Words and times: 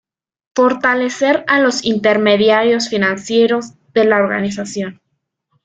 Fortalecer 0.55 1.43
a 1.47 1.59
los 1.59 1.85
intermediarios 1.85 2.89
financieros 2.89 3.75
de 3.93 4.05
la 4.05 4.17
organización. 4.17 4.99